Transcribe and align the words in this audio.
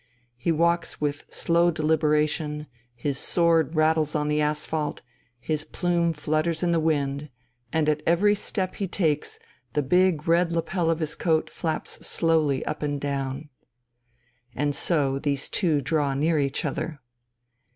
He 0.35 0.51
walks 0.51 0.99
with 0.99 1.25
slow 1.29 1.69
deliberation, 1.69 2.65
his 2.95 3.19
sword 3.19 3.75
rattles 3.75 4.15
on 4.15 4.29
the 4.29 4.41
asphalt, 4.41 5.03
his 5.39 5.63
plume 5.63 6.11
flutters 6.13 6.63
in 6.63 6.71
the 6.71 6.79
wind, 6.79 7.29
and 7.71 7.87
at 7.87 8.01
every 8.07 8.33
step 8.33 8.73
he 8.77 8.87
takes 8.87 9.37
the 9.73 9.83
big 9.83 10.27
red 10.27 10.51
lapel 10.51 10.89
of 10.89 11.01
his 11.01 11.13
coat 11.13 11.51
flaps 11.51 12.03
slowly 12.07 12.65
up 12.65 12.81
and 12.81 12.99
down. 12.99 13.49
And 14.55 14.75
so 14.75 15.19
these 15.19 15.49
two 15.49 15.81
draw 15.81 16.15
near 16.15 16.39
each 16.39 16.65
other. 16.65 16.99